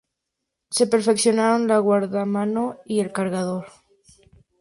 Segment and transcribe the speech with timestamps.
[0.71, 3.67] Se perfeccionaron el guardamano y el cargador.